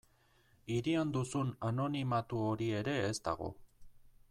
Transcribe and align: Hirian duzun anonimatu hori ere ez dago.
Hirian 0.75 1.11
duzun 1.17 1.51
anonimatu 1.69 2.41
hori 2.47 2.71
ere 2.81 2.99
ez 3.11 3.15
dago. 3.31 3.53